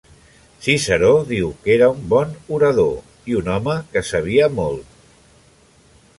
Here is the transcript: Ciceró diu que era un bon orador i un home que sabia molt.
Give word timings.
Ciceró 0.67 1.11
diu 1.31 1.51
que 1.67 1.73
era 1.75 1.89
un 1.97 2.01
bon 2.13 2.33
orador 2.57 3.31
i 3.33 3.39
un 3.43 3.53
home 3.59 3.77
que 3.95 4.05
sabia 4.13 4.53
molt. 4.63 5.01